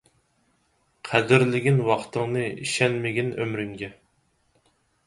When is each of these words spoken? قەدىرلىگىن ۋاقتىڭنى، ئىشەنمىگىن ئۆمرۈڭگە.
قەدىرلىگىن 1.09 1.77
ۋاقتىڭنى، 1.91 2.49
ئىشەنمىگىن 2.65 3.33
ئۆمرۈڭگە. 3.39 3.93